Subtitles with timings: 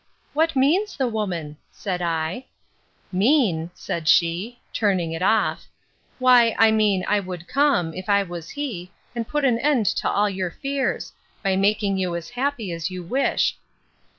[0.33, 1.57] What means the woman?
[1.69, 3.69] said I.—Mean!
[3.75, 5.67] said she, (turning it off;)
[6.17, 10.09] why I mean, I would come, if I was he, and put an end to
[10.09, 13.59] all your fears—by making you as happy as you wish.